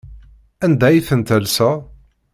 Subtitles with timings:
[0.65, 1.79] Anda ay tent-tellseḍ?